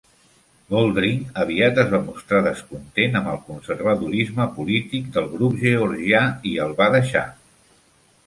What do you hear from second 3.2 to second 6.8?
el conservadorisme polític del Grup Georgià, i el